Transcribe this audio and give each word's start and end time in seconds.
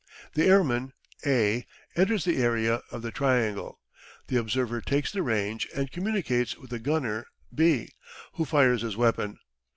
The 0.33 0.45
airman 0.47 0.93
A 1.27 1.67
enters 1.95 2.25
the 2.25 2.37
area 2.41 2.81
of 2.91 3.03
the 3.03 3.11
triangle. 3.11 3.79
The 4.29 4.37
observer 4.37 4.81
takes 4.81 5.11
the 5.11 5.21
range 5.21 5.67
and 5.75 5.91
communicates 5.91 6.57
with 6.57 6.71
the 6.71 6.79
gunner 6.79 7.27
B, 7.53 7.91
who 8.33 8.45
fires 8.45 8.81
his 8.81 8.97
weapon. 8.97 9.37